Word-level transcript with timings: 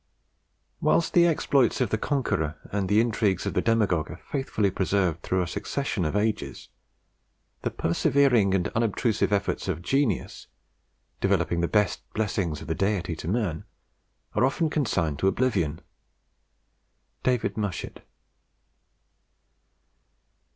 "Whilst 0.79 1.13
the 1.13 1.27
exploits 1.27 1.79
of 1.79 1.91
the 1.91 1.97
conqueror 1.99 2.57
and 2.71 2.89
the 2.89 2.99
intrigues 2.99 3.45
of 3.45 3.53
the 3.53 3.61
demagogue 3.61 4.09
are 4.09 4.17
faithfully 4.31 4.71
preserved 4.71 5.21
through 5.21 5.43
a 5.43 5.47
succession 5.47 6.05
of 6.05 6.15
ages, 6.15 6.69
the 7.61 7.69
persevering 7.69 8.55
and 8.55 8.67
unobtrusive 8.69 9.31
efforts 9.31 9.67
of 9.67 9.83
genius, 9.83 10.47
developing 11.19 11.61
the 11.61 11.67
best 11.67 12.01
blessings 12.15 12.61
of 12.61 12.67
the 12.67 12.73
Deity 12.73 13.15
to 13.17 13.27
man, 13.27 13.63
are 14.33 14.43
often 14.43 14.71
consigned 14.71 15.19
to 15.19 15.27
oblivion." 15.27 15.81
David 17.21 17.53
Mushet. 17.55 18.01